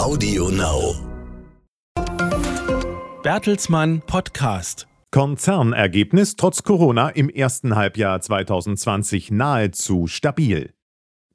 Audio 0.00 0.48
Now. 0.48 0.94
Bertelsmann 3.22 4.00
Podcast. 4.06 4.88
Konzernergebnis 5.10 6.36
trotz 6.36 6.62
Corona 6.62 7.10
im 7.10 7.28
ersten 7.28 7.76
Halbjahr 7.76 8.18
2020 8.22 9.30
nahezu 9.30 10.06
stabil. 10.06 10.72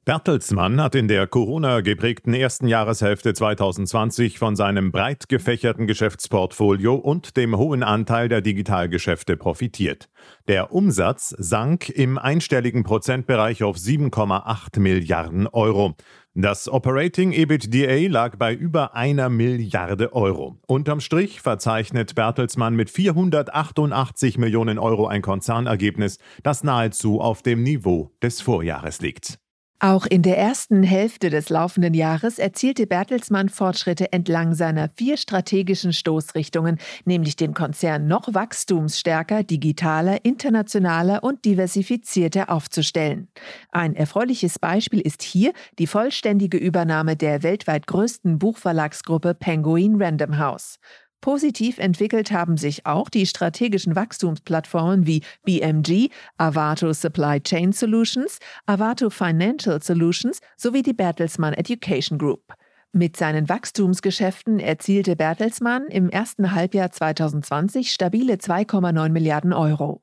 Bertelsmann 0.04 0.80
hat 0.80 0.94
in 0.94 1.08
der 1.08 1.26
Corona-geprägten 1.26 2.32
ersten 2.32 2.68
Jahreshälfte 2.68 3.34
2020 3.34 4.38
von 4.38 4.54
seinem 4.54 4.92
breit 4.92 5.28
gefächerten 5.28 5.88
Geschäftsportfolio 5.88 6.94
und 6.94 7.36
dem 7.36 7.56
hohen 7.56 7.82
Anteil 7.82 8.28
der 8.28 8.40
Digitalgeschäfte 8.40 9.36
profitiert. 9.36 10.08
Der 10.46 10.72
Umsatz 10.72 11.34
sank 11.38 11.88
im 11.88 12.18
einstelligen 12.18 12.84
Prozentbereich 12.84 13.64
auf 13.64 13.78
7,8 13.78 14.78
Milliarden 14.78 15.48
Euro. 15.48 15.96
Das 16.38 16.68
Operating 16.70 17.32
EBITDA 17.32 18.10
lag 18.10 18.36
bei 18.36 18.52
über 18.52 18.94
einer 18.94 19.30
Milliarde 19.30 20.12
Euro. 20.12 20.58
Unterm 20.66 21.00
Strich 21.00 21.40
verzeichnet 21.40 22.14
Bertelsmann 22.14 22.76
mit 22.76 22.90
488 22.90 24.36
Millionen 24.36 24.78
Euro 24.78 25.06
ein 25.06 25.22
Konzernergebnis, 25.22 26.18
das 26.42 26.62
nahezu 26.62 27.22
auf 27.22 27.40
dem 27.40 27.62
Niveau 27.62 28.10
des 28.20 28.42
Vorjahres 28.42 29.00
liegt. 29.00 29.38
Auch 29.78 30.06
in 30.06 30.22
der 30.22 30.38
ersten 30.38 30.82
Hälfte 30.82 31.28
des 31.28 31.50
laufenden 31.50 31.92
Jahres 31.92 32.38
erzielte 32.38 32.86
Bertelsmann 32.86 33.50
Fortschritte 33.50 34.10
entlang 34.10 34.54
seiner 34.54 34.88
vier 34.88 35.18
strategischen 35.18 35.92
Stoßrichtungen, 35.92 36.78
nämlich 37.04 37.36
den 37.36 37.52
Konzern 37.52 38.06
noch 38.06 38.32
wachstumsstärker, 38.32 39.42
digitaler, 39.42 40.24
internationaler 40.24 41.22
und 41.22 41.44
diversifizierter 41.44 42.48
aufzustellen. 42.48 43.28
Ein 43.70 43.94
erfreuliches 43.94 44.58
Beispiel 44.58 45.00
ist 45.00 45.22
hier 45.22 45.52
die 45.78 45.86
vollständige 45.86 46.56
Übernahme 46.56 47.14
der 47.14 47.42
weltweit 47.42 47.86
größten 47.86 48.38
Buchverlagsgruppe 48.38 49.34
Penguin 49.34 50.00
Random 50.02 50.38
House. 50.38 50.78
Positiv 51.20 51.78
entwickelt 51.78 52.30
haben 52.30 52.56
sich 52.56 52.86
auch 52.86 53.08
die 53.08 53.26
strategischen 53.26 53.96
Wachstumsplattformen 53.96 55.06
wie 55.06 55.22
BMG, 55.44 56.10
Avato 56.36 56.92
Supply 56.92 57.40
Chain 57.40 57.72
Solutions, 57.72 58.38
Avato 58.66 59.10
Financial 59.10 59.82
Solutions 59.82 60.40
sowie 60.56 60.82
die 60.82 60.92
Bertelsmann 60.92 61.54
Education 61.54 62.18
Group. 62.18 62.54
Mit 62.92 63.16
seinen 63.16 63.48
Wachstumsgeschäften 63.48 64.58
erzielte 64.58 65.16
Bertelsmann 65.16 65.86
im 65.88 66.08
ersten 66.08 66.52
Halbjahr 66.52 66.90
2020 66.90 67.92
stabile 67.92 68.36
2,9 68.36 69.10
Milliarden 69.10 69.52
Euro. 69.52 70.02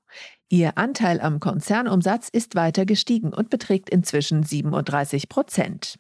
Ihr 0.50 0.78
Anteil 0.78 1.20
am 1.20 1.40
Konzernumsatz 1.40 2.30
ist 2.30 2.54
weiter 2.54 2.86
gestiegen 2.86 3.34
und 3.34 3.50
beträgt 3.50 3.90
inzwischen 3.90 4.44
37 4.44 5.28
Prozent. 5.28 5.98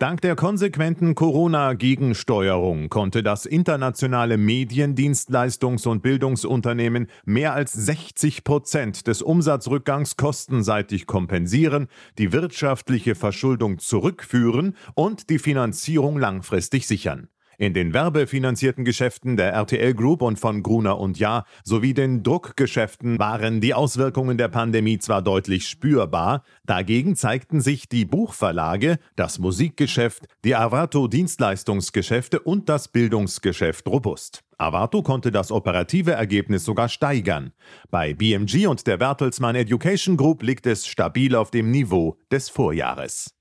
Dank 0.00 0.20
der 0.22 0.34
konsequenten 0.34 1.14
Corona-Gegensteuerung 1.14 2.88
konnte 2.88 3.22
das 3.22 3.46
internationale 3.46 4.34
Mediendienstleistungs- 4.34 5.86
und 5.86 6.02
Bildungsunternehmen 6.02 7.06
mehr 7.24 7.54
als 7.54 7.72
60 7.74 8.42
Prozent 8.42 9.06
des 9.06 9.22
Umsatzrückgangs 9.22 10.16
kostenseitig 10.16 11.06
kompensieren, 11.06 11.86
die 12.18 12.32
wirtschaftliche 12.32 13.14
Verschuldung 13.14 13.78
zurückführen 13.78 14.76
und 14.94 15.30
die 15.30 15.38
Finanzierung 15.38 16.18
langfristig 16.18 16.88
sichern. 16.88 17.28
In 17.58 17.74
den 17.74 17.94
werbefinanzierten 17.94 18.84
Geschäften 18.84 19.36
der 19.36 19.52
RTL 19.52 19.94
Group 19.94 20.22
und 20.22 20.38
von 20.38 20.62
Gruner 20.62 20.98
und 20.98 21.18
Jahr 21.18 21.46
sowie 21.62 21.94
den 21.94 22.22
Druckgeschäften 22.22 23.18
waren 23.18 23.60
die 23.60 23.74
Auswirkungen 23.74 24.38
der 24.38 24.48
Pandemie 24.48 24.98
zwar 24.98 25.22
deutlich 25.22 25.68
spürbar, 25.68 26.44
dagegen 26.64 27.16
zeigten 27.16 27.60
sich 27.60 27.88
die 27.88 28.04
Buchverlage, 28.04 28.98
das 29.16 29.38
Musikgeschäft, 29.38 30.26
die 30.44 30.56
Avato 30.56 31.06
Dienstleistungsgeschäfte 31.08 32.40
und 32.40 32.68
das 32.68 32.88
Bildungsgeschäft 32.88 33.86
robust. 33.86 34.42
Avato 34.58 35.02
konnte 35.02 35.30
das 35.30 35.50
operative 35.50 36.12
Ergebnis 36.12 36.64
sogar 36.64 36.88
steigern. 36.88 37.52
Bei 37.90 38.14
BMG 38.14 38.66
und 38.66 38.86
der 38.86 38.96
Bertelsmann 38.96 39.56
Education 39.56 40.16
Group 40.16 40.42
liegt 40.42 40.66
es 40.66 40.86
stabil 40.86 41.34
auf 41.34 41.50
dem 41.50 41.70
Niveau 41.70 42.18
des 42.30 42.48
Vorjahres. 42.48 43.34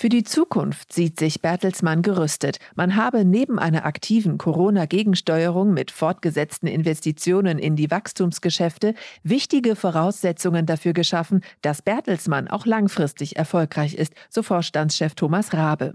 Für 0.00 0.08
die 0.08 0.22
Zukunft 0.22 0.92
sieht 0.92 1.18
sich 1.18 1.42
Bertelsmann 1.42 2.02
gerüstet. 2.02 2.60
Man 2.76 2.94
habe 2.94 3.24
neben 3.24 3.58
einer 3.58 3.84
aktiven 3.84 4.38
Corona-Gegensteuerung 4.38 5.74
mit 5.74 5.90
fortgesetzten 5.90 6.68
Investitionen 6.68 7.58
in 7.58 7.74
die 7.74 7.90
Wachstumsgeschäfte 7.90 8.94
wichtige 9.24 9.74
Voraussetzungen 9.74 10.66
dafür 10.66 10.92
geschaffen, 10.92 11.40
dass 11.62 11.82
Bertelsmann 11.82 12.46
auch 12.46 12.64
langfristig 12.64 13.34
erfolgreich 13.34 13.94
ist, 13.94 14.12
so 14.30 14.44
Vorstandschef 14.44 15.16
Thomas 15.16 15.52
Rabe. 15.52 15.94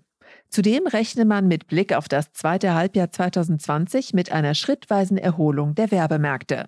Zudem 0.49 0.85
rechne 0.85 1.23
man 1.23 1.47
mit 1.47 1.67
Blick 1.67 1.95
auf 1.95 2.09
das 2.09 2.33
zweite 2.33 2.73
Halbjahr 2.73 3.09
2020 3.09 4.13
mit 4.13 4.33
einer 4.33 4.53
schrittweisen 4.53 5.17
Erholung 5.17 5.75
der 5.75 5.91
Werbemärkte. 5.91 6.65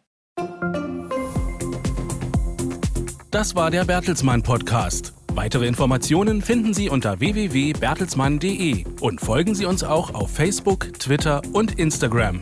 Das 3.29 3.55
war 3.57 3.71
der 3.71 3.83
Bertelsmann 3.83 4.41
Podcast. 4.41 5.14
Weitere 5.35 5.67
Informationen 5.67 6.41
finden 6.41 6.73
Sie 6.73 6.89
unter 6.89 7.19
www.bertelsmann.de 7.19 8.85
und 9.01 9.19
folgen 9.19 9.53
Sie 9.53 9.65
uns 9.65 9.83
auch 9.83 10.13
auf 10.13 10.31
Facebook, 10.31 10.93
Twitter 10.97 11.41
und 11.51 11.77
Instagram. 11.77 12.39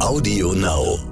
Audio 0.00 0.52
Now. 0.54 1.03